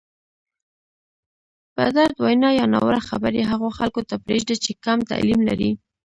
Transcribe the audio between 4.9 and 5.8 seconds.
تعلیم لري.